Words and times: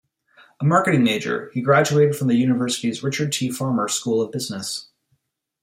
A 0.59 0.65
marketing 0.65 1.03
major, 1.03 1.51
he 1.53 1.61
graduated 1.61 2.15
from 2.15 2.27
the 2.27 2.33
university's 2.33 3.03
Richard 3.03 3.31
T. 3.31 3.51
Farmer 3.51 3.87
School 3.87 4.19
of 4.19 4.31
Business. 4.31 4.87